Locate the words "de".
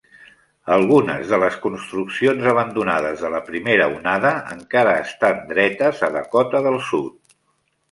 1.33-1.37, 3.27-3.31